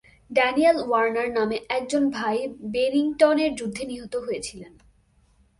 Daniel 0.31 0.77
Warner 0.87 1.29
নামে 1.31 1.57
একজন 1.69 2.03
ভাই 2.09 2.37
বেনিংটনের 2.73 3.51
যুদ্ধে 3.55 3.83
নিহত 3.85 4.13
হয়েছিলেন। 4.15 4.73